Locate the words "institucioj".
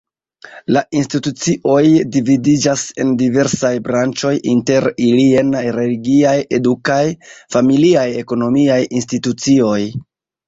0.99-1.81, 9.01-9.79